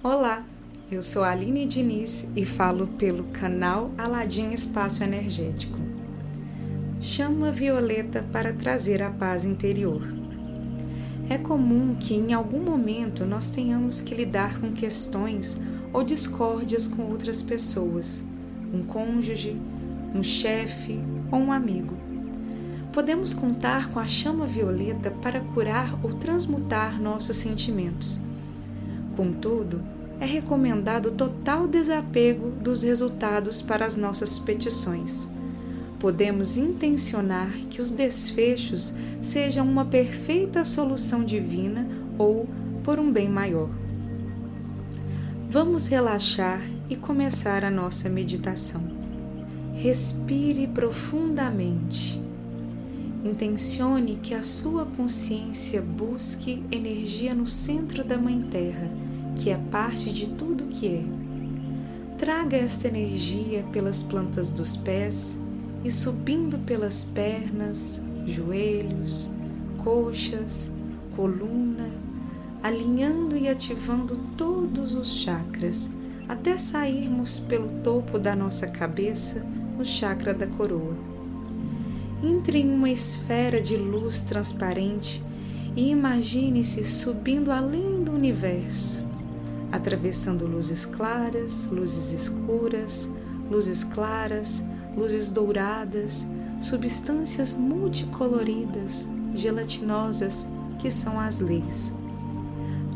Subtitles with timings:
[0.00, 0.44] Olá,
[0.92, 5.76] eu sou Aline Diniz e falo pelo canal Aladim Espaço Energético.
[7.00, 10.00] Chama violeta para trazer a paz interior.
[11.28, 15.58] É comum que em algum momento nós tenhamos que lidar com questões
[15.92, 18.24] ou discórdias com outras pessoas,
[18.72, 19.60] um cônjuge,
[20.14, 21.00] um chefe
[21.32, 21.96] ou um amigo.
[22.92, 28.22] Podemos contar com a chama violeta para curar ou transmutar nossos sentimentos
[29.18, 29.82] Contudo,
[30.20, 35.28] é recomendado total desapego dos resultados para as nossas petições.
[35.98, 41.84] Podemos intencionar que os desfechos sejam uma perfeita solução divina
[42.16, 42.46] ou
[42.84, 43.68] por um bem maior.
[45.50, 48.84] Vamos relaxar e começar a nossa meditação.
[49.74, 52.22] Respire profundamente.
[53.24, 59.07] Intencione que a sua consciência busque energia no centro da Mãe Terra
[59.38, 61.04] que é parte de tudo que é.
[62.18, 65.38] Traga esta energia pelas plantas dos pés
[65.84, 69.32] e subindo pelas pernas, joelhos,
[69.82, 70.70] coxas,
[71.14, 71.90] coluna,
[72.62, 75.90] alinhando e ativando todos os chakras
[76.28, 79.44] até sairmos pelo topo da nossa cabeça
[79.78, 80.96] no chakra da coroa.
[82.22, 85.24] Entre em uma esfera de luz transparente
[85.74, 89.07] e imagine-se subindo além do universo,
[89.70, 93.08] atravessando luzes claras, luzes escuras,
[93.50, 94.62] luzes claras,
[94.96, 96.26] luzes douradas,
[96.60, 100.46] substâncias multicoloridas, gelatinosas,
[100.78, 101.92] que são as leis.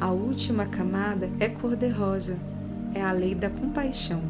[0.01, 2.39] A última camada é cor-de-rosa,
[2.95, 4.21] é a lei da compaixão.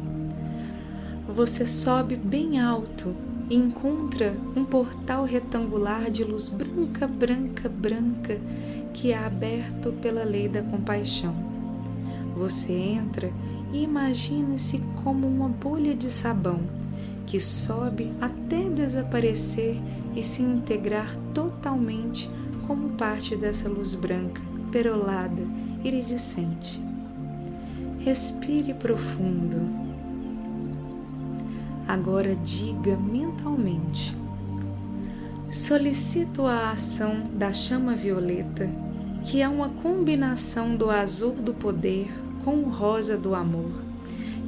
[1.27, 3.15] Você sobe bem alto
[3.49, 8.39] e encontra um portal retangular de luz branca, branca, branca,
[8.93, 11.52] que é aberto pela lei da compaixão
[12.35, 13.31] você entra
[13.71, 16.61] e imagine-se como uma bolha de sabão
[17.25, 19.79] que sobe até desaparecer
[20.15, 22.29] e se integrar totalmente
[22.67, 24.41] como parte dessa luz branca,
[24.71, 25.41] perolada,
[25.83, 26.81] iridescente.
[27.99, 29.57] Respire profundo.
[31.87, 34.15] Agora diga mentalmente:
[35.49, 38.69] Solicito a ação da chama violeta,
[39.23, 42.07] que é uma combinação do azul do poder
[42.43, 43.71] com o rosa do amor,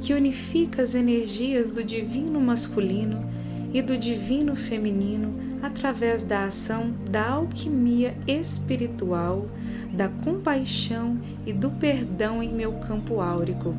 [0.02, 3.24] que unifica as energias do divino masculino
[3.72, 9.48] e do divino feminino através da ação da alquimia espiritual,
[9.92, 13.74] da compaixão e do perdão em meu campo áurico.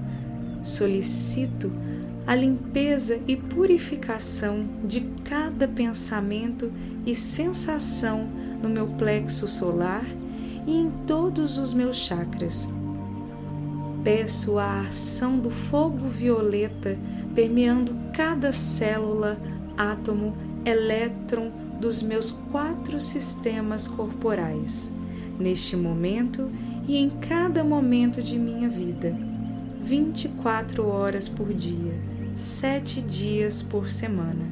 [0.64, 1.72] Solicito
[2.26, 6.72] a limpeza e purificação de cada pensamento
[7.06, 8.28] e sensação
[8.62, 10.04] no meu plexo solar
[10.68, 12.70] e em todos os meus chakras.
[14.04, 17.00] Peço a ação do fogo violeta
[17.34, 19.40] permeando cada célula,
[19.78, 20.36] átomo,
[20.66, 24.92] elétron dos meus quatro sistemas corporais,
[25.40, 26.50] neste momento
[26.88, 29.16] e em cada momento de minha vida,
[29.82, 31.94] 24 horas por dia,
[32.36, 34.52] sete dias por semana,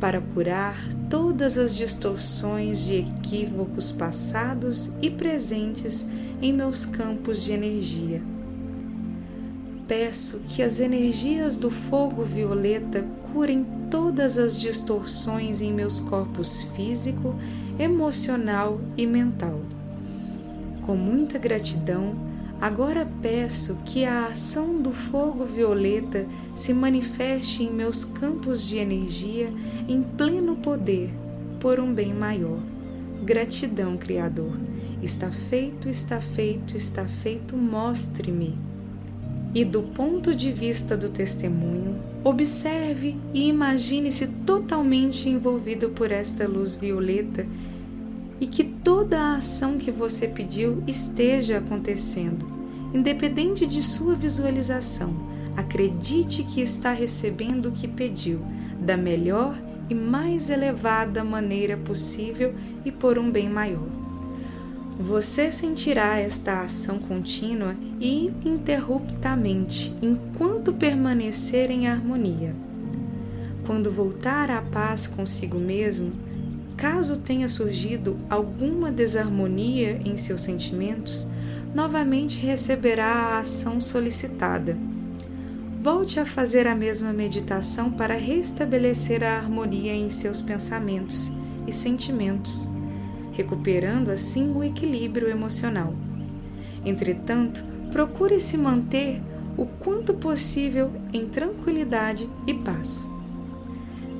[0.00, 0.76] para curar
[1.08, 6.06] todas as distorções de equívocos passados e presentes
[6.40, 8.22] em meus campos de energia
[9.90, 17.34] peço que as energias do fogo violeta curem todas as distorções em meus corpos físico,
[17.76, 19.60] emocional e mental.
[20.86, 22.14] Com muita gratidão,
[22.60, 29.52] agora peço que a ação do fogo violeta se manifeste em meus campos de energia
[29.88, 31.10] em pleno poder,
[31.58, 32.60] por um bem maior.
[33.24, 34.56] Gratidão, Criador.
[35.02, 38.70] Está feito, está feito, está feito, mostre-me
[39.54, 46.76] e do ponto de vista do testemunho, observe e imagine-se totalmente envolvido por esta luz
[46.76, 47.46] violeta
[48.40, 52.46] e que toda a ação que você pediu esteja acontecendo,
[52.94, 55.14] independente de sua visualização.
[55.56, 58.40] Acredite que está recebendo o que pediu,
[58.80, 59.60] da melhor
[59.90, 62.54] e mais elevada maneira possível
[62.84, 63.86] e por um bem maior.
[64.98, 72.54] Você sentirá esta ação contínua e ininterruptamente enquanto permanecer em harmonia.
[73.66, 76.12] Quando voltar à paz consigo mesmo,
[76.80, 81.28] caso tenha surgido alguma desarmonia em seus sentimentos,
[81.74, 84.76] novamente receberá a ação solicitada.
[85.80, 91.30] Volte a fazer a mesma meditação para restabelecer a harmonia em seus pensamentos
[91.66, 92.68] e sentimentos
[93.40, 95.94] recuperando assim o equilíbrio emocional.
[96.84, 99.20] Entretanto, procure se manter
[99.56, 103.09] o quanto possível em tranquilidade e paz.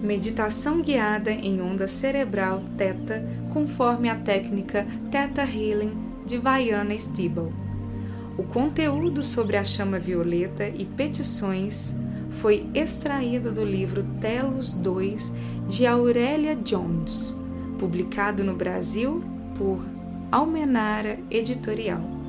[0.02, 5.92] Meditação guiada em onda cerebral Theta, conforme a técnica Theta Healing
[6.24, 7.52] de Vaiana Stibel.
[8.38, 11.94] O conteúdo sobre a chama violeta e petições
[12.30, 15.34] foi extraído do livro Telos 2
[15.68, 17.38] de Aurélia Jones,
[17.78, 19.22] publicado no Brasil
[19.58, 19.84] por
[20.32, 22.19] Almenara Editorial.